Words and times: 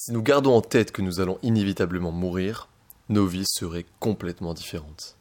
Si 0.00 0.12
nous 0.12 0.22
gardons 0.22 0.54
en 0.54 0.60
tête 0.60 0.92
que 0.92 1.02
nous 1.02 1.18
allons 1.18 1.40
inévitablement 1.42 2.12
mourir, 2.12 2.68
nos 3.08 3.26
vies 3.26 3.48
seraient 3.48 3.84
complètement 3.98 4.54
différentes. 4.54 5.16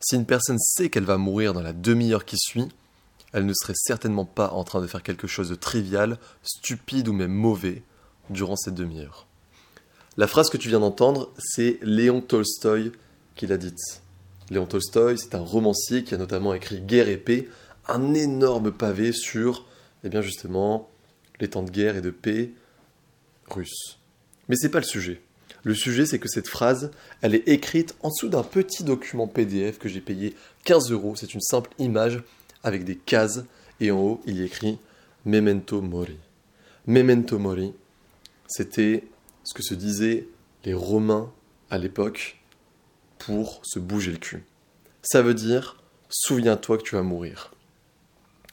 Si 0.00 0.16
une 0.16 0.26
personne 0.26 0.58
sait 0.58 0.90
qu'elle 0.90 1.06
va 1.06 1.16
mourir 1.16 1.54
dans 1.54 1.62
la 1.62 1.72
demi-heure 1.72 2.26
qui 2.26 2.36
suit, 2.36 2.68
elle 3.32 3.46
ne 3.46 3.54
serait 3.54 3.72
certainement 3.74 4.26
pas 4.26 4.50
en 4.50 4.64
train 4.64 4.82
de 4.82 4.86
faire 4.86 5.02
quelque 5.02 5.26
chose 5.26 5.48
de 5.48 5.54
trivial, 5.54 6.18
stupide 6.42 7.08
ou 7.08 7.14
même 7.14 7.32
mauvais 7.32 7.82
durant 8.28 8.56
cette 8.56 8.74
demi-heure. 8.74 9.26
La 10.18 10.26
phrase 10.26 10.50
que 10.50 10.58
tu 10.58 10.68
viens 10.68 10.80
d'entendre, 10.80 11.32
c'est 11.38 11.78
Léon 11.80 12.20
Tolstoï 12.20 12.92
qui 13.34 13.46
l'a 13.46 13.56
dite. 13.56 14.02
Léon 14.50 14.66
Tolstoï, 14.66 15.16
c'est 15.16 15.36
un 15.36 15.40
romancier 15.40 16.04
qui 16.04 16.14
a 16.14 16.18
notamment 16.18 16.52
écrit 16.52 16.82
Guerre 16.82 17.08
et 17.08 17.16
paix, 17.16 17.48
un 17.86 18.12
énorme 18.12 18.72
pavé 18.72 19.12
sur, 19.12 19.64
eh 20.04 20.10
bien 20.10 20.20
justement, 20.20 20.90
les 21.40 21.48
temps 21.48 21.62
de 21.62 21.70
guerre 21.70 21.96
et 21.96 22.02
de 22.02 22.10
paix 22.10 22.52
russes. 23.48 23.97
Mais 24.48 24.56
c'est 24.56 24.70
pas 24.70 24.80
le 24.80 24.84
sujet. 24.84 25.20
Le 25.64 25.74
sujet, 25.74 26.06
c'est 26.06 26.18
que 26.18 26.28
cette 26.28 26.48
phrase, 26.48 26.90
elle 27.20 27.34
est 27.34 27.48
écrite 27.48 27.94
en 28.02 28.10
dessous 28.10 28.28
d'un 28.28 28.42
petit 28.42 28.84
document 28.84 29.26
PDF 29.26 29.78
que 29.78 29.88
j'ai 29.88 30.00
payé 30.00 30.34
15 30.64 30.92
euros. 30.92 31.16
C'est 31.16 31.34
une 31.34 31.40
simple 31.40 31.70
image 31.78 32.22
avec 32.62 32.84
des 32.84 32.96
cases 32.96 33.44
et 33.80 33.90
en 33.90 34.00
haut, 34.00 34.20
il 34.26 34.38
y 34.38 34.44
écrit 34.44 34.78
Memento 35.24 35.80
Mori. 35.80 36.16
Memento 36.86 37.38
Mori, 37.38 37.74
c'était 38.46 39.04
ce 39.44 39.54
que 39.54 39.62
se 39.62 39.74
disaient 39.74 40.26
les 40.64 40.74
Romains 40.74 41.30
à 41.70 41.78
l'époque 41.78 42.40
pour 43.18 43.60
se 43.64 43.78
bouger 43.78 44.12
le 44.12 44.18
cul. 44.18 44.44
Ça 45.02 45.22
veut 45.22 45.34
dire 45.34 45.82
souviens-toi 46.08 46.78
que 46.78 46.82
tu 46.82 46.94
vas 46.94 47.02
mourir. 47.02 47.52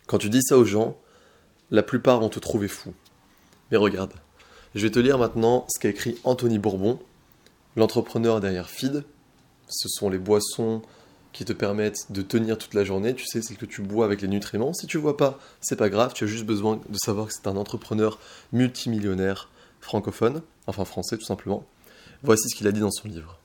Quand 0.07 0.17
tu 0.17 0.29
dis 0.29 0.41
ça 0.43 0.57
aux 0.57 0.65
gens, 0.65 0.97
la 1.71 1.83
plupart 1.83 2.19
vont 2.19 2.29
te 2.29 2.39
trouver 2.39 2.67
fou. 2.67 2.93
Mais 3.71 3.77
regarde, 3.77 4.13
je 4.75 4.81
vais 4.81 4.91
te 4.91 4.99
lire 4.99 5.17
maintenant 5.17 5.65
ce 5.73 5.79
qu'a 5.79 5.89
écrit 5.89 6.17
Anthony 6.25 6.59
Bourbon, 6.59 6.99
l'entrepreneur 7.77 8.41
derrière 8.41 8.69
Feed. 8.69 9.05
Ce 9.69 9.87
sont 9.87 10.09
les 10.09 10.17
boissons 10.17 10.81
qui 11.31 11.45
te 11.45 11.53
permettent 11.53 12.11
de 12.11 12.21
tenir 12.21 12.57
toute 12.57 12.73
la 12.73 12.83
journée. 12.83 13.15
Tu 13.15 13.25
sais, 13.25 13.41
c'est 13.41 13.55
que 13.55 13.65
tu 13.65 13.81
bois 13.81 14.05
avec 14.05 14.21
les 14.21 14.27
nutriments. 14.27 14.73
Si 14.73 14.85
tu 14.85 14.97
vois 14.97 15.17
pas, 15.17 15.39
c'est 15.61 15.77
pas 15.77 15.89
grave. 15.89 16.13
Tu 16.13 16.25
as 16.25 16.27
juste 16.27 16.45
besoin 16.45 16.81
de 16.89 16.97
savoir 16.97 17.27
que 17.27 17.33
c'est 17.33 17.47
un 17.47 17.55
entrepreneur 17.55 18.19
multimillionnaire 18.51 19.49
francophone, 19.79 20.41
enfin 20.67 20.83
français 20.83 21.17
tout 21.17 21.25
simplement. 21.25 21.65
Voici 22.23 22.49
ce 22.49 22.55
qu'il 22.55 22.67
a 22.67 22.71
dit 22.71 22.79
dans 22.81 22.91
son 22.91 23.07
livre. 23.07 23.39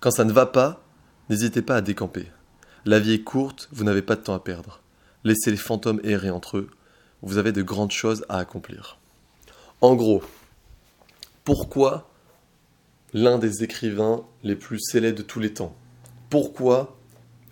Quand 0.00 0.10
ça 0.10 0.24
ne 0.24 0.32
va 0.32 0.46
pas, 0.46 0.82
n'hésitez 1.28 1.62
pas 1.62 1.76
à 1.76 1.80
décamper. 1.82 2.26
La 2.84 2.98
vie 2.98 3.12
est 3.12 3.22
courte, 3.22 3.68
vous 3.70 3.84
n'avez 3.84 4.02
pas 4.02 4.16
de 4.16 4.22
temps 4.22 4.34
à 4.34 4.40
perdre. 4.40 4.80
Laissez 5.24 5.50
les 5.50 5.56
fantômes 5.56 6.00
errer 6.04 6.30
entre 6.30 6.58
eux. 6.58 6.70
Vous 7.22 7.38
avez 7.38 7.52
de 7.52 7.62
grandes 7.62 7.92
choses 7.92 8.24
à 8.28 8.38
accomplir. 8.38 8.98
En 9.80 9.94
gros, 9.94 10.22
pourquoi 11.48 12.10
l'un 13.14 13.38
des 13.38 13.64
écrivains 13.64 14.22
les 14.42 14.54
plus 14.54 14.78
célèbres 14.80 15.16
de 15.16 15.22
tous 15.22 15.40
les 15.40 15.54
temps? 15.54 15.74
Pourquoi 16.28 16.98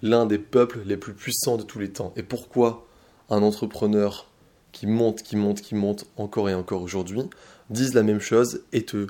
l'un 0.02 0.26
des 0.26 0.36
peuples 0.36 0.82
les 0.84 0.98
plus 0.98 1.14
puissants 1.14 1.56
de 1.56 1.62
tous 1.62 1.78
les 1.78 1.90
temps? 1.90 2.12
Et 2.14 2.22
pourquoi 2.22 2.86
un 3.30 3.42
entrepreneur 3.42 4.30
qui 4.72 4.86
monte, 4.86 5.22
qui 5.22 5.34
monte, 5.34 5.62
qui 5.62 5.74
monte 5.74 6.04
encore 6.18 6.50
et 6.50 6.54
encore 6.54 6.82
aujourd'hui 6.82 7.22
disent 7.70 7.94
la 7.94 8.02
même 8.02 8.20
chose 8.20 8.64
et 8.74 8.84
te 8.84 9.06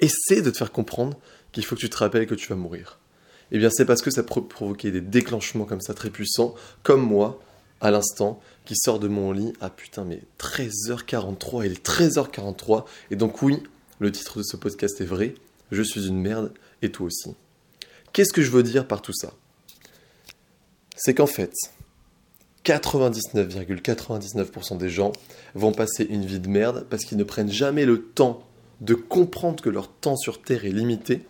essaie 0.00 0.40
de 0.40 0.50
te 0.50 0.56
faire 0.56 0.72
comprendre 0.72 1.18
qu'il 1.52 1.62
faut 1.62 1.74
que 1.74 1.80
tu 1.80 1.90
te 1.90 1.98
rappelles 1.98 2.26
que 2.26 2.34
tu 2.34 2.48
vas 2.48 2.56
mourir? 2.56 2.98
Eh 3.52 3.58
bien, 3.58 3.68
c'est 3.70 3.84
parce 3.84 4.00
que 4.00 4.10
ça 4.10 4.22
peut 4.22 4.40
des 4.90 5.02
déclenchements 5.02 5.66
comme 5.66 5.82
ça 5.82 5.92
très 5.92 6.08
puissants, 6.08 6.54
comme 6.82 7.02
moi, 7.02 7.38
à 7.82 7.90
l'instant, 7.90 8.40
qui 8.64 8.74
sort 8.74 9.00
de 9.00 9.08
mon 9.08 9.32
lit 9.32 9.52
à 9.60 9.68
putain, 9.68 10.06
mais 10.06 10.22
13h43, 10.38 11.66
il 11.66 11.72
est 11.72 11.86
13h43, 11.86 12.86
et 13.10 13.16
donc 13.16 13.42
oui, 13.42 13.62
le 14.00 14.12
titre 14.12 14.38
de 14.38 14.42
ce 14.42 14.56
podcast 14.56 15.00
est 15.00 15.06
vrai, 15.06 15.34
je 15.70 15.82
suis 15.82 16.06
une 16.06 16.20
merde, 16.20 16.52
et 16.82 16.90
toi 16.90 17.06
aussi. 17.06 17.34
Qu'est-ce 18.12 18.32
que 18.32 18.42
je 18.42 18.50
veux 18.50 18.62
dire 18.62 18.86
par 18.86 19.02
tout 19.02 19.12
ça? 19.12 19.32
C'est 20.96 21.14
qu'en 21.14 21.26
fait, 21.26 21.52
99,99% 22.64 24.78
des 24.78 24.88
gens 24.88 25.12
vont 25.54 25.72
passer 25.72 26.04
une 26.04 26.24
vie 26.24 26.40
de 26.40 26.48
merde 26.48 26.86
parce 26.88 27.04
qu'ils 27.04 27.18
ne 27.18 27.24
prennent 27.24 27.50
jamais 27.50 27.84
le 27.84 28.02
temps 28.02 28.46
de 28.80 28.94
comprendre 28.94 29.62
que 29.62 29.70
leur 29.70 29.88
temps 29.88 30.16
sur 30.16 30.42
Terre 30.42 30.64
est 30.64 30.70
limité. 30.70 31.22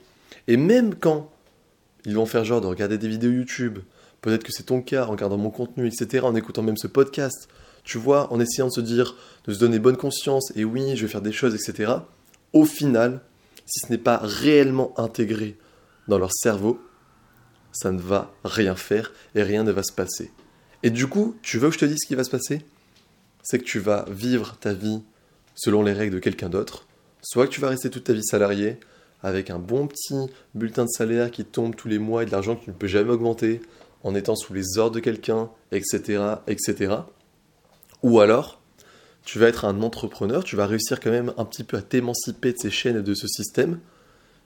Et 0.46 0.56
même 0.56 0.94
quand 0.94 1.30
ils 2.04 2.14
vont 2.14 2.26
faire 2.26 2.44
genre 2.44 2.60
de 2.60 2.66
regarder 2.66 2.98
des 2.98 3.08
vidéos 3.08 3.30
YouTube, 3.30 3.78
peut-être 4.20 4.44
que 4.44 4.52
c'est 4.52 4.64
ton 4.64 4.82
cas, 4.82 5.06
en 5.06 5.10
regardant 5.10 5.36
mon 5.36 5.50
contenu, 5.50 5.86
etc., 5.86 6.24
en 6.24 6.34
écoutant 6.34 6.62
même 6.62 6.76
ce 6.76 6.86
podcast, 6.86 7.48
tu 7.82 7.98
vois, 7.98 8.32
en 8.32 8.40
essayant 8.40 8.68
de 8.68 8.72
se 8.72 8.80
dire, 8.80 9.16
de 9.46 9.52
se 9.52 9.58
donner 9.58 9.78
bonne 9.78 9.96
conscience, 9.96 10.52
et 10.56 10.64
oui, 10.64 10.96
je 10.96 11.06
vais 11.06 11.12
faire 11.12 11.22
des 11.22 11.32
choses, 11.32 11.54
etc., 11.54 11.92
au 12.54 12.64
final, 12.64 13.20
si 13.66 13.80
ce 13.80 13.92
n'est 13.92 13.98
pas 13.98 14.18
réellement 14.22 14.98
intégré 14.98 15.58
dans 16.08 16.18
leur 16.18 16.32
cerveau, 16.32 16.80
ça 17.72 17.92
ne 17.92 18.00
va 18.00 18.32
rien 18.44 18.76
faire 18.76 19.12
et 19.34 19.42
rien 19.42 19.64
ne 19.64 19.72
va 19.72 19.82
se 19.82 19.92
passer. 19.92 20.30
Et 20.82 20.90
du 20.90 21.06
coup, 21.06 21.36
tu 21.42 21.58
veux 21.58 21.68
que 21.68 21.74
je 21.74 21.80
te 21.80 21.84
dise 21.84 21.98
ce 22.02 22.06
qui 22.06 22.14
va 22.14 22.24
se 22.24 22.30
passer? 22.30 22.64
C'est 23.42 23.58
que 23.58 23.64
tu 23.64 23.80
vas 23.80 24.06
vivre 24.08 24.56
ta 24.58 24.72
vie 24.72 25.02
selon 25.54 25.82
les 25.82 25.92
règles 25.92 26.14
de 26.14 26.20
quelqu'un 26.20 26.48
d'autre, 26.48 26.86
soit 27.20 27.46
que 27.46 27.52
tu 27.52 27.60
vas 27.60 27.68
rester 27.68 27.90
toute 27.90 28.04
ta 28.04 28.12
vie 28.12 28.24
salarié 28.24 28.78
avec 29.22 29.50
un 29.50 29.58
bon 29.58 29.86
petit 29.86 30.14
bulletin 30.54 30.84
de 30.84 30.90
salaire 30.90 31.30
qui 31.30 31.44
tombe 31.44 31.74
tous 31.74 31.88
les 31.88 31.98
mois 31.98 32.22
et 32.22 32.26
de 32.26 32.30
l'argent 32.30 32.56
que 32.56 32.64
tu 32.64 32.70
ne 32.70 32.74
peux 32.74 32.86
jamais 32.86 33.10
augmenter 33.10 33.60
en 34.02 34.14
étant 34.14 34.36
sous 34.36 34.52
les 34.52 34.78
ordres 34.78 34.96
de 34.96 35.00
quelqu'un, 35.00 35.50
etc., 35.72 36.36
etc. 36.46 36.96
Ou 38.02 38.20
alors, 38.20 38.60
tu 39.24 39.38
vas 39.38 39.48
être 39.48 39.64
un 39.64 39.82
entrepreneur, 39.82 40.44
tu 40.44 40.56
vas 40.56 40.66
réussir 40.66 41.00
quand 41.00 41.10
même 41.10 41.32
un 41.36 41.44
petit 41.44 41.64
peu 41.64 41.76
à 41.76 41.82
t'émanciper 41.82 42.52
de 42.52 42.58
ces 42.58 42.70
chaînes 42.70 42.98
et 42.98 43.02
de 43.02 43.14
ce 43.14 43.26
système, 43.26 43.80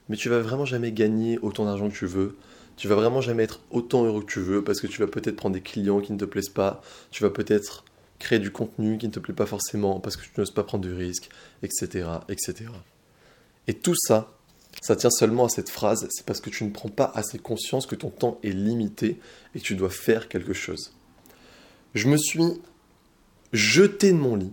mais 0.08 0.16
tu 0.16 0.28
vas 0.28 0.40
vraiment 0.40 0.64
jamais 0.64 0.92
gagner 0.92 1.38
autant 1.42 1.64
d'argent 1.64 1.88
que 1.88 1.94
tu 1.94 2.06
veux, 2.06 2.36
tu 2.76 2.86
vas 2.86 2.94
vraiment 2.94 3.20
jamais 3.20 3.42
être 3.42 3.60
autant 3.70 4.04
heureux 4.04 4.22
que 4.22 4.32
tu 4.32 4.40
veux 4.40 4.62
parce 4.62 4.80
que 4.80 4.86
tu 4.86 5.00
vas 5.00 5.08
peut-être 5.08 5.36
prendre 5.36 5.54
des 5.54 5.60
clients 5.60 6.00
qui 6.00 6.12
ne 6.12 6.18
te 6.18 6.24
plaisent 6.24 6.48
pas, 6.48 6.80
tu 7.10 7.22
vas 7.24 7.30
peut-être 7.30 7.84
créer 8.20 8.38
du 8.38 8.50
contenu 8.50 8.98
qui 8.98 9.06
ne 9.06 9.12
te 9.12 9.18
plaît 9.18 9.34
pas 9.34 9.46
forcément 9.46 10.00
parce 10.00 10.16
que 10.16 10.22
tu 10.22 10.30
n'oses 10.38 10.50
pas 10.52 10.62
prendre 10.64 10.84
du 10.84 10.94
risque, 10.94 11.28
etc., 11.62 12.08
etc. 12.28 12.70
Et 13.66 13.74
tout 13.74 13.94
ça, 13.96 14.32
ça 14.80 14.96
tient 14.96 15.10
seulement 15.10 15.46
à 15.46 15.48
cette 15.48 15.70
phrase, 15.70 16.06
c'est 16.10 16.24
parce 16.24 16.40
que 16.40 16.50
tu 16.50 16.64
ne 16.64 16.70
prends 16.70 16.88
pas 16.88 17.10
assez 17.14 17.38
conscience 17.38 17.86
que 17.86 17.96
ton 17.96 18.10
temps 18.10 18.38
est 18.44 18.50
limité 18.50 19.18
et 19.54 19.60
que 19.60 19.64
tu 19.64 19.74
dois 19.74 19.90
faire 19.90 20.28
quelque 20.28 20.52
chose. 20.52 20.92
Je 21.94 22.08
me 22.08 22.16
suis 22.16 22.42
jeté 23.52 24.12
de 24.12 24.18
mon 24.18 24.36
lit 24.36 24.52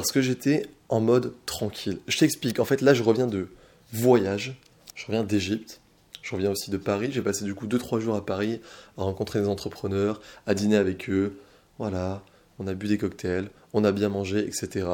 parce 0.00 0.12
que 0.12 0.20
j'étais 0.20 0.66
en 0.90 1.00
mode 1.00 1.32
tranquille. 1.46 2.00
Je 2.06 2.18
t'explique, 2.18 2.60
en 2.60 2.66
fait 2.66 2.82
là 2.82 2.92
je 2.92 3.02
reviens 3.02 3.26
de 3.26 3.48
voyage, 3.94 4.60
je 4.94 5.06
reviens 5.06 5.24
d'Égypte, 5.24 5.80
je 6.20 6.34
reviens 6.34 6.50
aussi 6.50 6.70
de 6.70 6.76
Paris. 6.76 7.08
J'ai 7.12 7.22
passé 7.22 7.46
du 7.46 7.54
coup 7.54 7.66
2-3 7.66 8.00
jours 8.00 8.14
à 8.14 8.26
Paris 8.26 8.60
à 8.98 9.04
rencontrer 9.04 9.40
des 9.40 9.48
entrepreneurs, 9.48 10.20
à 10.46 10.52
dîner 10.52 10.76
avec 10.76 11.08
eux. 11.08 11.38
Voilà, 11.78 12.22
on 12.58 12.66
a 12.66 12.74
bu 12.74 12.88
des 12.88 12.98
cocktails, 12.98 13.48
on 13.72 13.84
a 13.84 13.92
bien 13.92 14.10
mangé, 14.10 14.40
etc. 14.46 14.86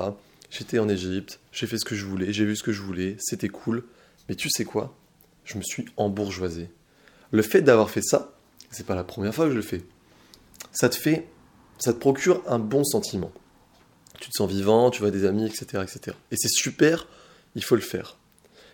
J'étais 0.50 0.78
en 0.78 0.88
Égypte, 0.88 1.40
j'ai 1.50 1.66
fait 1.66 1.78
ce 1.78 1.84
que 1.84 1.96
je 1.96 2.04
voulais, 2.04 2.32
j'ai 2.32 2.44
vu 2.44 2.54
ce 2.54 2.62
que 2.62 2.70
je 2.70 2.82
voulais, 2.82 3.16
c'était 3.18 3.48
cool. 3.48 3.82
Mais 4.28 4.36
tu 4.36 4.50
sais 4.50 4.64
quoi? 4.64 4.94
Je 5.44 5.58
me 5.58 5.64
suis 5.64 5.86
embourgeoisé. 5.96 6.70
Le 7.32 7.42
fait 7.42 7.62
d'avoir 7.62 7.90
fait 7.90 8.02
ça, 8.02 8.36
c'est 8.70 8.86
pas 8.86 8.94
la 8.94 9.02
première 9.02 9.34
fois 9.34 9.46
que 9.46 9.50
je 9.50 9.56
le 9.56 9.62
fais. 9.62 9.82
Ça 10.70 10.88
te 10.88 10.94
fait, 10.94 11.26
ça 11.78 11.92
te 11.92 11.98
procure 11.98 12.40
un 12.46 12.60
bon 12.60 12.84
sentiment. 12.84 13.32
Tu 14.22 14.30
te 14.30 14.36
sens 14.36 14.48
vivant, 14.48 14.92
tu 14.92 15.00
vois 15.00 15.10
des 15.10 15.24
amis, 15.24 15.46
etc., 15.46 15.82
etc. 15.82 16.16
Et 16.30 16.36
c'est 16.36 16.48
super, 16.48 17.08
il 17.56 17.64
faut 17.64 17.74
le 17.74 17.80
faire. 17.80 18.18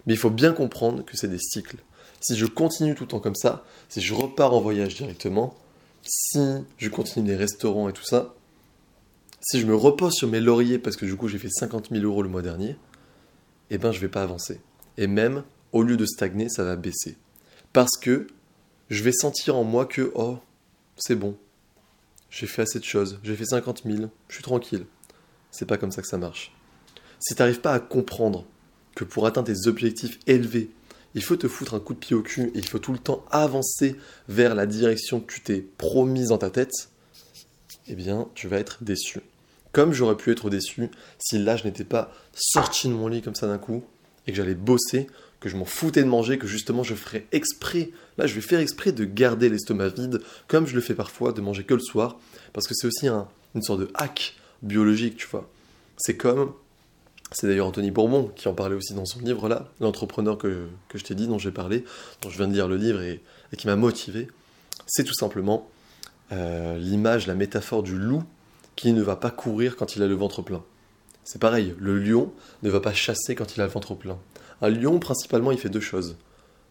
Mais 0.05 0.13
il 0.13 0.19
faut 0.19 0.29
bien 0.29 0.53
comprendre 0.53 1.03
que 1.07 1.17
c'est 1.17 1.27
des 1.27 1.39
cycles. 1.39 1.79
Si 2.21 2.37
je 2.37 2.45
continue 2.45 2.95
tout 2.95 3.05
le 3.05 3.09
temps 3.09 3.19
comme 3.19 3.35
ça, 3.35 3.65
si 3.89 4.03
je 4.03 4.13
repars 4.13 4.53
en 4.53 4.61
voyage 4.61 4.95
directement, 4.95 5.57
si 6.03 6.39
je 6.77 6.91
continue 6.91 7.27
les 7.27 7.35
restaurants 7.35 7.89
et 7.89 7.95
tout 7.95 8.05
ça, 8.05 8.35
si 9.41 9.59
je 9.59 9.65
me 9.65 9.75
repose 9.75 10.13
sur 10.13 10.29
mes 10.29 10.41
lauriers 10.41 10.79
parce 10.79 10.97
que 10.97 11.07
du 11.07 11.17
coup 11.17 11.29
j'ai 11.29 11.39
fait 11.39 11.49
50 11.49 11.89
000 11.93 12.05
euros 12.05 12.23
le 12.23 12.29
mois 12.29 12.43
dernier, 12.43 12.77
eh 13.71 13.79
ben 13.79 13.91
je 13.91 14.01
vais 14.01 14.09
pas 14.09 14.23
avancer. 14.23 14.61
Et 14.99 15.07
même, 15.07 15.45
au 15.73 15.83
lieu 15.83 15.97
de 15.97 16.05
stagner, 16.05 16.51
ça 16.51 16.63
va 16.63 16.77
baisser. 16.77 17.17
Parce 17.73 17.97
que 17.99 18.27
je 18.91 19.03
vais 19.03 19.13
sentir 19.13 19.57
en 19.57 19.65
moi 19.65 19.87
que, 19.87 20.13
oh, 20.15 20.37
c'est 20.99 21.15
bon, 21.15 21.39
j'ai 22.29 22.47
fait 22.47 22.61
assez 22.61 22.81
de 22.81 22.85
choses, 22.85 23.19
j'ai 23.23 23.35
fait 23.35 23.47
50 23.47 23.85
000, 23.87 24.11
je 24.29 24.35
suis 24.35 24.43
tranquille. 24.43 24.85
C'est 25.51 25.67
pas 25.67 25.79
comme 25.79 25.91
ça 25.91 26.03
que 26.03 26.09
ça 26.09 26.19
marche. 26.19 26.53
Si 27.19 27.35
tu 27.35 27.43
n'arrives 27.43 27.61
pas 27.61 27.73
à 27.73 27.81
comprendre 27.81 28.45
que 28.95 29.05
pour 29.05 29.27
atteindre 29.27 29.49
tes 29.49 29.69
objectifs 29.69 30.19
élevés, 30.27 30.71
il 31.15 31.23
faut 31.23 31.37
te 31.37 31.49
foutre 31.49 31.75
un 31.75 31.81
coup 31.81 31.95
de 31.95 31.99
pied 31.99 32.15
au 32.15 32.23
cul 32.23 32.53
et 32.55 32.59
il 32.59 32.67
faut 32.67 32.79
tout 32.79 32.93
le 32.93 32.99
temps 32.99 33.25
avancer 33.31 33.97
vers 34.29 34.55
la 34.55 34.67
direction 34.67 35.21
que 35.21 35.33
tu 35.33 35.41
t'es 35.41 35.65
promise 35.79 36.29
dans 36.29 36.39
ta 36.39 36.51
tête, 36.51 36.91
eh 37.87 37.95
bien, 37.95 38.29
tu 38.35 38.49
vas 38.49 38.59
être 38.59 38.85
déçu. 38.85 39.21
Comme 39.73 39.93
j'aurais 39.93 40.17
pu 40.17 40.31
être 40.31 40.51
déçu 40.51 40.91
si 41.19 41.39
là 41.39 41.57
je 41.57 41.65
n'étais 41.65 41.85
pas 41.85 42.13
sorti 42.33 42.89
de 42.89 42.93
mon 42.93 43.09
lit 43.09 43.23
comme 43.23 43.35
ça 43.35 43.47
d'un 43.47 43.59
coup 43.59 43.85
et 44.27 44.33
que 44.33 44.37
j'allais 44.37 44.55
bosser, 44.55 45.07
que 45.41 45.49
je 45.49 45.57
m'en 45.57 45.65
foutais 45.65 46.03
de 46.03 46.09
manger, 46.09 46.39
que 46.39 46.47
justement 46.47 46.83
je 46.83 46.95
ferais 46.95 47.27
exprès, 47.33 47.91
là 48.17 48.27
je 48.27 48.35
vais 48.35 48.41
faire 48.41 48.61
exprès 48.61 48.93
de 48.93 49.05
garder 49.05 49.49
l'estomac 49.49 49.89
vide, 49.89 50.21
comme 50.47 50.67
je 50.67 50.75
le 50.75 50.81
fais 50.81 50.95
parfois, 50.95 51.33
de 51.33 51.41
manger 51.41 51.65
que 51.65 51.75
le 51.75 51.81
soir, 51.81 52.19
parce 52.53 52.67
que 52.67 52.75
c'est 52.75 52.87
aussi 52.87 53.09
une 53.09 53.63
sorte 53.63 53.81
de 53.81 53.91
hack 53.95 54.37
biologique, 54.63 55.17
tu 55.17 55.27
vois. 55.27 55.49
C'est 55.97 56.17
comme 56.17 56.53
C'est 57.33 57.47
d'ailleurs 57.47 57.67
Anthony 57.67 57.91
Bourbon 57.91 58.31
qui 58.37 58.49
en 58.49 58.55
parlait 58.55 58.77
aussi 58.77 58.95
dans 58.95 59.05
son 59.05 59.21
livre 59.21 59.49
là, 59.49 59.69
l'entrepreneur 59.81 60.39
que, 60.39 60.69
je 60.95 61.03
t'ai 61.03 61.15
dit, 61.15 61.27
dont 61.27 61.39
j'ai 61.39 61.51
parlé, 61.51 61.85
dont 62.23 62.31
je 62.31 62.37
viens 62.37 62.49
de 62.49 62.55
lire 62.55 62.69
le 62.69 62.77
livre 62.77 63.03
et, 63.03 63.21
qui 63.57 63.67
m'a 63.67 63.77
motivé. 63.77 64.29
C'est 64.87 65.05
tout 65.05 65.15
simplement 65.15 65.69
euh, 66.33 66.79
l'image, 66.79 67.27
la 67.27 67.35
métaphore 67.35 67.83
du 67.83 67.97
loup 67.97 68.23
qui 68.77 68.93
ne 68.93 69.03
va 69.03 69.17
pas 69.17 69.31
courir 69.31 69.77
quand 69.77 69.97
il 69.97 70.03
a 70.03 70.07
le 70.07 70.15
ventre 70.15 70.43
plein. 70.43 70.63
C'est 71.25 71.41
pareil, 71.41 71.75
le 71.79 71.99
lion 71.99 72.33
ne 72.63 72.71
va 72.71 72.81
pas 72.81 72.95
chasser 72.95 73.35
quand 73.35 73.57
il 73.57 73.61
a 73.61 73.67
le 73.67 73.71
ventre 73.71 73.95
plein. 73.95 74.19
Un 74.63 74.71
lion, 74.71 74.99
principalement, 74.99 75.53
il 75.53 75.59
fait 75.59 75.69
deux 75.69 75.81
choses. 75.81 76.17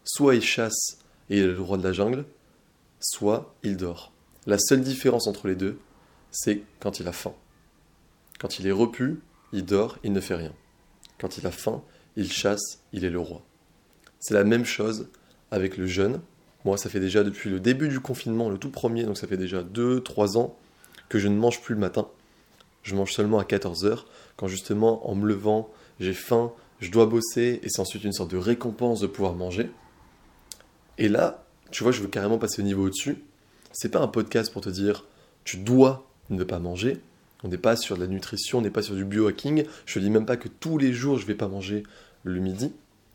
Soit 0.03 0.35
il 0.35 0.41
chasse 0.41 0.97
et 1.29 1.37
il 1.37 1.43
est 1.43 1.47
le 1.47 1.61
roi 1.61 1.77
de 1.77 1.83
la 1.83 1.93
jungle, 1.93 2.25
soit 2.99 3.53
il 3.63 3.77
dort. 3.77 4.11
La 4.45 4.57
seule 4.57 4.81
différence 4.81 5.27
entre 5.27 5.47
les 5.47 5.55
deux, 5.55 5.77
c'est 6.31 6.63
quand 6.79 6.99
il 6.99 7.07
a 7.07 7.11
faim. 7.11 7.33
Quand 8.39 8.59
il 8.59 8.67
est 8.67 8.71
repu, 8.71 9.19
il 9.53 9.65
dort, 9.65 9.97
il 10.03 10.13
ne 10.13 10.19
fait 10.19 10.35
rien. 10.35 10.53
Quand 11.19 11.37
il 11.37 11.47
a 11.47 11.51
faim, 11.51 11.83
il 12.15 12.31
chasse, 12.31 12.81
il 12.93 13.05
est 13.05 13.09
le 13.09 13.19
roi. 13.19 13.43
C'est 14.19 14.33
la 14.33 14.43
même 14.43 14.65
chose 14.65 15.09
avec 15.51 15.77
le 15.77 15.87
jeûne. 15.87 16.21
Moi, 16.65 16.77
ça 16.77 16.89
fait 16.89 16.99
déjà 16.99 17.23
depuis 17.23 17.49
le 17.49 17.59
début 17.59 17.87
du 17.87 17.99
confinement, 17.99 18.49
le 18.49 18.57
tout 18.57 18.69
premier, 18.69 19.03
donc 19.03 19.17
ça 19.17 19.27
fait 19.27 19.37
déjà 19.37 19.63
2-3 19.63 20.37
ans 20.37 20.57
que 21.09 21.19
je 21.19 21.27
ne 21.27 21.37
mange 21.37 21.61
plus 21.61 21.75
le 21.75 21.79
matin. 21.79 22.07
Je 22.83 22.95
mange 22.95 23.13
seulement 23.13 23.39
à 23.39 23.43
14h, 23.43 24.05
quand 24.35 24.47
justement, 24.47 25.09
en 25.09 25.15
me 25.15 25.27
levant, 25.27 25.69
j'ai 25.99 26.13
faim, 26.13 26.51
je 26.79 26.91
dois 26.91 27.05
bosser, 27.05 27.59
et 27.63 27.69
c'est 27.69 27.81
ensuite 27.81 28.03
une 28.03 28.13
sorte 28.13 28.31
de 28.31 28.37
récompense 28.37 28.99
de 28.99 29.07
pouvoir 29.07 29.33
manger. 29.33 29.71
Et 30.97 31.09
là, 31.09 31.45
tu 31.71 31.83
vois, 31.83 31.91
je 31.91 32.01
veux 32.01 32.07
carrément 32.07 32.37
passer 32.37 32.61
au 32.61 32.65
niveau 32.65 32.85
au-dessus. 32.85 33.23
C'est 33.71 33.89
pas 33.89 33.99
un 33.99 34.07
podcast 34.07 34.51
pour 34.51 34.61
te 34.61 34.69
dire, 34.69 35.05
tu 35.43 35.57
dois 35.57 36.07
ne 36.29 36.43
pas 36.43 36.59
manger. 36.59 37.01
On 37.43 37.49
n'est 37.49 37.57
pas 37.57 37.75
sur 37.75 37.95
de 37.95 38.01
la 38.01 38.07
nutrition, 38.07 38.59
on 38.59 38.61
n'est 38.61 38.69
pas 38.69 38.81
sur 38.81 38.95
du 38.95 39.05
biohacking. 39.05 39.65
Je 39.85 39.99
ne 39.99 40.03
dis 40.03 40.09
même 40.09 40.25
pas 40.25 40.37
que 40.37 40.47
tous 40.47 40.77
les 40.77 40.93
jours 40.93 41.17
je 41.17 41.25
vais 41.25 41.35
pas 41.35 41.47
manger 41.47 41.83
le 42.23 42.39
midi. 42.39 42.71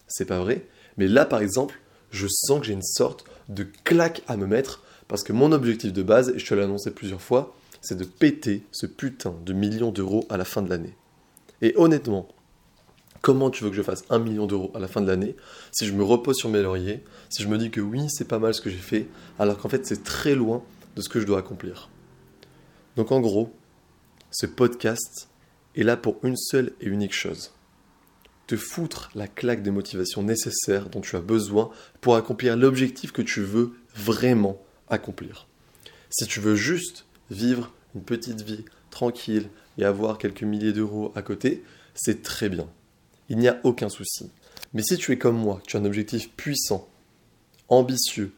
C'est 0.06 0.26
pas 0.26 0.38
vrai. 0.38 0.66
Mais 0.96 1.08
là, 1.08 1.24
par 1.24 1.40
exemple, 1.40 1.80
je 2.10 2.26
sens 2.28 2.60
que 2.60 2.66
j'ai 2.66 2.72
une 2.72 2.82
sorte 2.82 3.24
de 3.48 3.66
claque 3.84 4.22
à 4.28 4.36
me 4.36 4.46
mettre 4.46 4.82
parce 5.08 5.22
que 5.22 5.32
mon 5.32 5.52
objectif 5.52 5.92
de 5.92 6.02
base, 6.02 6.30
et 6.30 6.38
je 6.38 6.46
te 6.46 6.54
l'ai 6.54 6.62
annoncé 6.62 6.90
plusieurs 6.90 7.20
fois, 7.20 7.54
c'est 7.80 7.98
de 7.98 8.04
péter 8.04 8.62
ce 8.70 8.86
putain 8.86 9.34
de 9.44 9.52
million 9.52 9.90
d'euros 9.90 10.24
à 10.30 10.36
la 10.36 10.44
fin 10.44 10.62
de 10.62 10.70
l'année. 10.70 10.94
Et 11.60 11.74
honnêtement, 11.76 12.28
comment 13.20 13.50
tu 13.50 13.64
veux 13.64 13.70
que 13.70 13.76
je 13.76 13.82
fasse 13.82 14.04
un 14.10 14.18
million 14.18 14.46
d'euros 14.46 14.70
à 14.74 14.78
la 14.78 14.88
fin 14.88 15.00
de 15.00 15.06
l'année 15.08 15.36
si 15.72 15.86
je 15.86 15.92
me 15.92 16.04
repose 16.04 16.36
sur 16.36 16.48
mes 16.48 16.62
lauriers, 16.62 17.02
si 17.28 17.42
je 17.42 17.48
me 17.48 17.58
dis 17.58 17.70
que 17.70 17.80
oui, 17.80 18.06
c'est 18.08 18.28
pas 18.28 18.38
mal 18.38 18.54
ce 18.54 18.60
que 18.60 18.70
j'ai 18.70 18.76
fait, 18.76 19.06
alors 19.38 19.58
qu'en 19.58 19.68
fait 19.68 19.86
c'est 19.86 20.04
très 20.04 20.34
loin 20.34 20.62
de 20.96 21.02
ce 21.02 21.08
que 21.08 21.20
je 21.20 21.26
dois 21.26 21.38
accomplir. 21.38 21.88
Donc 22.96 23.12
en 23.12 23.20
gros, 23.20 23.52
ce 24.32 24.46
podcast 24.46 25.28
est 25.76 25.82
là 25.82 25.98
pour 25.98 26.18
une 26.22 26.38
seule 26.38 26.72
et 26.80 26.86
unique 26.86 27.12
chose. 27.12 27.52
Te 28.46 28.56
foutre 28.56 29.10
la 29.14 29.28
claque 29.28 29.62
de 29.62 29.70
motivation 29.70 30.22
nécessaire 30.22 30.88
dont 30.88 31.02
tu 31.02 31.16
as 31.16 31.20
besoin 31.20 31.70
pour 32.00 32.16
accomplir 32.16 32.56
l'objectif 32.56 33.12
que 33.12 33.20
tu 33.20 33.42
veux 33.42 33.72
vraiment 33.94 34.60
accomplir. 34.88 35.46
Si 36.08 36.26
tu 36.26 36.40
veux 36.40 36.56
juste 36.56 37.04
vivre 37.30 37.72
une 37.94 38.02
petite 38.02 38.40
vie 38.40 38.64
tranquille 38.90 39.50
et 39.76 39.84
avoir 39.84 40.16
quelques 40.16 40.42
milliers 40.42 40.72
d'euros 40.72 41.12
à 41.14 41.20
côté, 41.20 41.62
c'est 41.94 42.22
très 42.22 42.48
bien. 42.48 42.68
Il 43.28 43.36
n'y 43.36 43.48
a 43.48 43.60
aucun 43.64 43.90
souci. 43.90 44.30
Mais 44.72 44.82
si 44.82 44.96
tu 44.96 45.12
es 45.12 45.18
comme 45.18 45.36
moi, 45.36 45.60
tu 45.66 45.76
as 45.76 45.80
un 45.80 45.84
objectif 45.84 46.30
puissant, 46.34 46.88
ambitieux, 47.68 48.32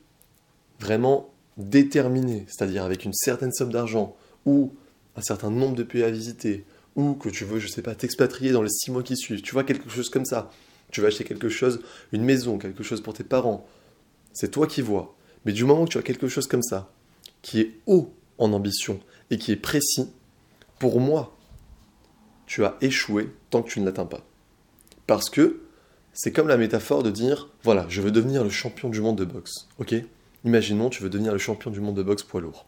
vraiment 0.81 1.33
déterminé, 1.57 2.47
c'est-à-dire 2.49 2.85
avec 2.85 3.05
une 3.05 3.15
certaine 3.15 3.53
somme 3.53 3.73
d'argent 3.73 4.17
ou 4.45 4.75
un 5.17 5.23
certain 5.23 5.51
nombre 5.51 5.77
de 5.77 5.83
pays 5.83 6.03
à 6.03 6.11
visiter, 6.11 6.65
ou 6.97 7.15
que 7.15 7.29
tu 7.29 7.45
veux, 7.45 7.59
je 7.59 7.69
sais 7.69 7.83
pas, 7.83 7.95
t'expatrier 7.95 8.53
dans 8.53 8.63
les 8.63 8.71
six 8.71 8.91
mois 8.91 9.03
qui 9.03 9.17
suivent, 9.17 9.43
tu 9.43 9.53
vois 9.53 9.65
quelque 9.65 9.91
chose 9.91 10.11
comme 10.11 10.25
ça, 10.25 10.51
tu 10.91 11.01
vas 11.01 11.09
acheter 11.09 11.25
quelque 11.25 11.49
chose, 11.49 11.81
une 12.13 12.23
maison, 12.23 12.59
quelque 12.59 12.83
chose 12.83 13.01
pour 13.01 13.15
tes 13.15 13.25
parents, 13.25 13.67
c'est 14.33 14.51
toi 14.51 14.67
qui 14.67 14.81
vois. 14.83 15.17
Mais 15.45 15.53
du 15.53 15.65
moment 15.65 15.85
que 15.85 15.91
tu 15.91 15.99
as 15.99 16.03
quelque 16.03 16.29
chose 16.29 16.47
comme 16.47 16.63
ça, 16.63 16.91
qui 17.43 17.61
est 17.61 17.73
haut 17.87 18.13
en 18.39 18.53
ambition 18.53 19.01
et 19.31 19.39
qui 19.39 19.53
est 19.53 19.57
précis, 19.57 20.09
pour 20.79 21.01
moi, 21.01 21.37
tu 22.47 22.65
as 22.65 22.77
échoué 22.81 23.33
tant 23.51 23.63
que 23.63 23.71
tu 23.71 23.81
ne 23.81 23.87
l'atteins 23.87 24.07
pas. 24.07 24.25
Parce 25.07 25.31
que 25.31 25.61
c'est 26.13 26.33
comme 26.33 26.49
la 26.49 26.57
métaphore 26.57 27.03
de 27.03 27.11
dire, 27.11 27.51
voilà, 27.63 27.87
je 27.89 28.01
veux 28.01 28.11
devenir 28.11 28.45
le 28.45 28.51
champion 28.51 28.89
du 28.89 29.01
monde 29.01 29.19
de 29.19 29.25
boxe. 29.25 29.69
Ok? 29.79 29.95
Imaginons, 30.45 30.91
tu 30.91 31.03
veux 31.03 31.11
devenir 31.11 31.33
le 31.33 31.39
champion 31.39 31.71
du 31.71 31.81
monde 31.81 31.97
de 31.97 32.03
boxe 32.03 32.23
poids 32.23 32.41
lourd. 32.41 32.67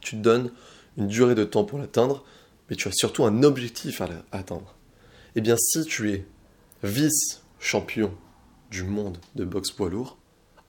Tu 0.00 0.16
te 0.16 0.22
donnes 0.22 0.50
une 0.96 1.06
durée 1.06 1.34
de 1.34 1.44
temps 1.44 1.64
pour 1.64 1.78
l'atteindre, 1.78 2.24
mais 2.68 2.76
tu 2.76 2.88
as 2.88 2.92
surtout 2.92 3.24
un 3.24 3.42
objectif 3.42 4.00
à 4.00 4.08
atteindre. 4.32 4.74
Eh 5.36 5.40
bien, 5.40 5.56
si 5.56 5.84
tu 5.84 6.12
es 6.12 6.26
vice-champion 6.82 8.12
du 8.70 8.84
monde 8.84 9.18
de 9.34 9.44
boxe 9.44 9.70
poids 9.70 9.90
lourd, 9.90 10.18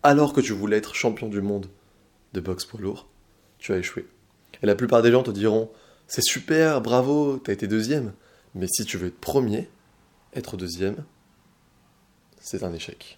alors 0.03 0.33
que 0.33 0.41
tu 0.41 0.53
voulais 0.53 0.77
être 0.77 0.95
champion 0.95 1.29
du 1.29 1.41
monde 1.41 1.67
de 2.33 2.39
boxe 2.39 2.65
poids 2.65 2.79
lourd, 2.79 3.07
tu 3.59 3.73
as 3.73 3.77
échoué. 3.77 4.07
Et 4.63 4.65
la 4.65 4.75
plupart 4.75 5.01
des 5.01 5.11
gens 5.11 5.23
te 5.23 5.31
diront 5.31 5.71
C'est 6.07 6.23
super, 6.23 6.81
bravo, 6.81 7.37
t'as 7.37 7.53
été 7.53 7.67
deuxième. 7.67 8.13
Mais 8.55 8.67
si 8.67 8.85
tu 8.85 8.97
veux 8.97 9.07
être 9.07 9.19
premier, 9.19 9.69
être 10.33 10.57
deuxième, 10.57 11.03
c'est 12.39 12.63
un 12.63 12.73
échec. 12.73 13.17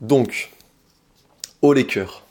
Donc, 0.00 0.50
haut 1.62 1.72
les 1.72 1.86
cœurs, 1.86 2.24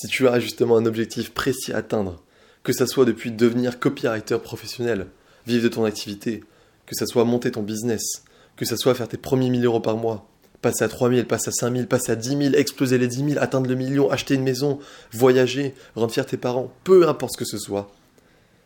si 0.00 0.08
tu 0.08 0.26
as 0.28 0.40
justement 0.40 0.78
un 0.78 0.86
objectif 0.86 1.30
précis 1.30 1.74
à 1.74 1.78
atteindre, 1.78 2.22
que 2.62 2.72
ça 2.72 2.86
soit 2.86 3.04
depuis 3.04 3.32
devenir 3.32 3.78
copywriter 3.78 4.38
professionnel, 4.38 5.08
vivre 5.46 5.64
de 5.64 5.68
ton 5.68 5.84
activité, 5.84 6.42
que 6.86 6.94
ça 6.94 7.04
soit 7.04 7.26
monter 7.26 7.50
ton 7.50 7.62
business, 7.62 8.24
que 8.56 8.64
ça 8.64 8.78
soit 8.78 8.94
faire 8.94 9.08
tes 9.08 9.18
premiers 9.18 9.50
1000 9.50 9.62
euros 9.66 9.80
par 9.80 9.98
mois, 9.98 10.26
passer 10.62 10.84
à 10.84 10.88
3000, 10.88 11.26
passer 11.26 11.50
à 11.50 11.52
5000, 11.52 11.86
passer 11.86 12.12
à 12.12 12.16
10 12.16 12.28
000, 12.28 12.40
exploser 12.54 12.96
les 12.96 13.08
10 13.08 13.32
000, 13.32 13.42
atteindre 13.42 13.68
le 13.68 13.74
million, 13.74 14.10
acheter 14.10 14.36
une 14.36 14.42
maison, 14.42 14.78
voyager, 15.12 15.74
rendre 15.94 16.10
fier 16.10 16.24
tes 16.24 16.38
parents, 16.38 16.72
peu 16.82 17.06
importe 17.06 17.34
ce 17.34 17.38
que 17.38 17.44
ce 17.44 17.58
soit, 17.58 17.92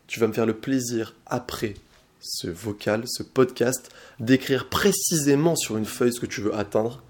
tu 0.07 0.21
vas 0.21 0.29
me 0.29 0.33
faire 0.33 0.47
le 0.47 0.55
plaisir 0.55 1.17
après 1.27 1.75
ce 2.21 2.47
vocal, 2.47 3.03
ce 3.09 3.25
podcast, 3.25 3.91
d'écrire 4.21 4.69
précisément 4.69 5.57
sur 5.57 5.79
une 5.79 5.85
feuille 5.85 6.13
ce 6.13 6.21
que 6.21 6.27
tu 6.27 6.43
veux 6.43 6.55
atteindre, 6.55 7.03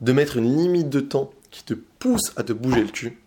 de 0.00 0.12
mettre 0.12 0.36
une 0.36 0.56
limite 0.56 0.90
de 0.90 1.00
temps 1.00 1.32
qui 1.50 1.64
te 1.64 1.74
pousse 1.74 2.32
à 2.36 2.44
te 2.44 2.52
bouger 2.52 2.82
le 2.82 2.90
cul 2.90 3.18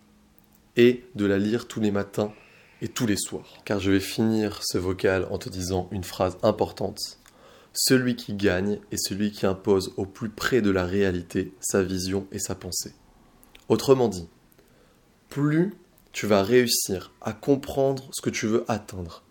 et 0.78 1.04
de 1.14 1.26
la 1.26 1.36
lire 1.36 1.68
tous 1.68 1.80
les 1.80 1.90
matins 1.90 2.32
et 2.80 2.88
tous 2.88 3.06
les 3.06 3.18
soirs. 3.18 3.58
Car 3.66 3.80
je 3.80 3.90
vais 3.90 4.00
finir 4.00 4.60
ce 4.62 4.78
vocal 4.78 5.26
en 5.30 5.36
te 5.36 5.50
disant 5.50 5.88
une 5.92 6.04
phrase 6.04 6.38
importante 6.42 7.18
celui 7.80 8.16
qui 8.16 8.34
gagne 8.34 8.80
est 8.90 8.96
celui 8.96 9.30
qui 9.30 9.46
impose 9.46 9.92
au 9.96 10.04
plus 10.04 10.30
près 10.30 10.60
de 10.60 10.70
la 10.70 10.84
réalité 10.84 11.52
sa 11.60 11.82
vision 11.82 12.26
et 12.32 12.40
sa 12.40 12.56
pensée. 12.56 12.92
Autrement 13.68 14.08
dit, 14.08 14.28
plus 15.28 15.74
tu 16.12 16.26
vas 16.26 16.42
réussir 16.42 17.12
à 17.20 17.32
comprendre 17.32 18.08
ce 18.12 18.20
que 18.20 18.30
tu 18.30 18.46
veux 18.46 18.64
atteindre, 18.66 19.22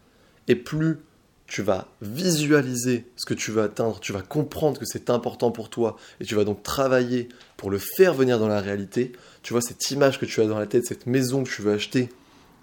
et 0.48 0.56
plus 0.56 1.00
tu 1.48 1.62
vas 1.62 1.88
visualiser 2.02 3.06
ce 3.16 3.26
que 3.26 3.34
tu 3.34 3.52
veux 3.52 3.64
atteindre, 3.64 4.00
tu 4.00 4.12
vas 4.12 4.22
comprendre 4.22 4.80
que 4.80 4.86
c'est 4.86 5.10
important 5.10 5.50
pour 5.50 5.70
toi, 5.70 5.96
et 6.20 6.26
tu 6.26 6.36
vas 6.36 6.44
donc 6.44 6.62
travailler 6.62 7.30
pour 7.56 7.72
le 7.72 7.80
faire 7.80 8.14
venir 8.14 8.38
dans 8.38 8.50
la 8.50 8.60
réalité, 8.60 9.14
tu 9.44 9.54
vois 9.54 9.62
cette 9.62 9.90
image 9.92 10.20
que 10.20 10.26
tu 10.26 10.42
as 10.42 10.46
dans 10.46 10.60
la 10.60 10.68
tête, 10.68 10.86
cette 10.86 11.08
maison 11.08 11.44
que 11.44 11.50
tu 11.50 11.62
veux 11.62 11.72
acheter, 11.72 12.10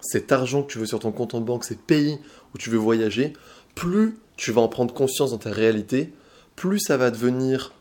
cet 0.02 0.32
argent 0.32 0.62
que 0.62 0.70
tu 0.70 0.78
veux 0.78 0.86
sur 0.86 0.98
ton 0.98 1.12
compte 1.12 1.34
en 1.34 1.40
banque, 1.40 1.64
ces 1.64 1.76
pays 1.76 2.18
où 2.54 2.58
tu 2.58 2.68
veux 2.68 2.78
voyager, 2.78 3.32
plus 3.74 4.18
tu 4.36 4.52
vas 4.52 4.60
en 4.60 4.68
prendre 4.68 4.92
conscience 4.92 5.30
dans 5.30 5.38
ta 5.38 5.50
réalité, 5.50 6.12
plus 6.54 6.78
ça 6.78 6.98
va 6.98 7.10
devenir, 7.10 7.72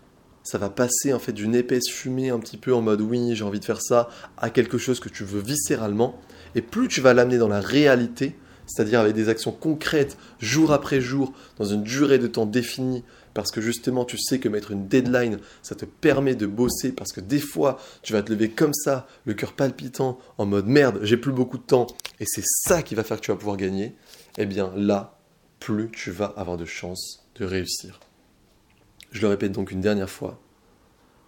ça 0.44 0.58
va 0.58 0.70
passer 0.70 1.14
en 1.14 1.20
fait 1.20 1.34
d'une 1.34 1.54
épaisse 1.54 1.90
fumée 1.90 2.30
un 2.30 2.40
petit 2.40 2.58
peu 2.58 2.74
en 2.74 2.82
mode 2.82 3.02
oui, 3.02 3.36
j'ai 3.36 3.44
envie 3.44 3.60
de 3.60 3.66
faire 3.66 3.82
ça, 3.82 4.10
à 4.38 4.50
quelque 4.50 4.78
chose 4.78 5.02
que 5.02 5.10
tu 5.10 5.26
veux 5.26 5.42
viscéralement, 5.42 6.18
et 6.56 6.62
plus 6.62 6.88
tu 6.88 7.02
vas 7.02 7.14
l'amener 7.14 7.38
dans 7.38 7.50
la 7.50 7.60
réalité, 7.60 8.38
c'est-à-dire 8.66 9.00
avec 9.00 9.14
des 9.14 9.30
actions 9.30 9.52
concrètes, 9.52 10.18
jour 10.40 10.72
après 10.72 11.02
jour, 11.02 11.34
dans 11.58 11.66
une 11.66 11.84
durée 11.84 12.20
de 12.20 12.28
temps 12.28 12.46
définie, 12.46 13.04
parce 13.34 13.52
que 13.52 13.62
justement 13.62 14.06
tu 14.06 14.18
sais 14.18 14.40
que 14.40 14.50
mettre 14.50 14.72
une 14.72 14.88
deadline, 14.88 15.40
ça 15.62 15.76
te 15.76 15.86
permet 15.86 16.36
de 16.36 16.46
bosser, 16.46 16.92
parce 16.92 17.12
que 17.12 17.22
des 17.22 17.40
fois 17.40 17.80
tu 18.02 18.14
vas 18.14 18.22
te 18.22 18.32
lever 18.32 18.50
comme 18.50 18.74
ça, 18.74 19.08
le 19.26 19.34
cœur 19.34 19.54
palpitant, 19.54 20.20
en 20.38 20.46
mode 20.46 20.68
merde, 20.68 21.00
j'ai 21.04 21.18
plus 21.18 21.34
beaucoup 21.34 21.58
de 21.58 21.64
temps, 21.64 21.88
et 22.20 22.26
c'est 22.26 22.46
ça 22.46 22.82
qui 22.84 22.96
va 22.96 23.04
faire 23.04 23.18
que 23.18 23.26
tu 23.26 23.32
vas 23.32 23.38
pouvoir 23.38 23.58
gagner, 23.58 23.96
eh 24.38 24.46
bien 24.46 24.74
là, 24.76 25.18
plus 25.60 25.90
tu 25.92 26.12
vas 26.12 26.26
avoir 26.26 26.58
de 26.58 26.66
chances 26.66 27.26
de 27.36 27.46
réussir. 27.46 28.00
Je 29.12 29.22
le 29.22 29.28
répète 29.28 29.52
donc 29.52 29.72
une 29.72 29.82
dernière 29.82 30.10
fois, 30.10 30.40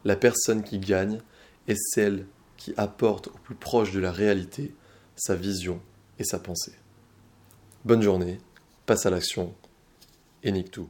la 0.03 0.15
personne 0.15 0.63
qui 0.63 0.79
gagne 0.79 1.19
est 1.67 1.77
celle 1.93 2.25
qui 2.57 2.73
apporte 2.77 3.27
au 3.27 3.37
plus 3.43 3.55
proche 3.55 3.91
de 3.91 3.99
la 3.99 4.11
réalité 4.11 4.73
sa 5.15 5.35
vision 5.35 5.81
et 6.19 6.23
sa 6.23 6.39
pensée. 6.39 6.73
Bonne 7.85 8.01
journée, 8.01 8.39
passe 8.87 9.05
à 9.05 9.11
l'action 9.11 9.53
et 10.41 10.51
nique 10.51 10.71
tout. 10.71 10.89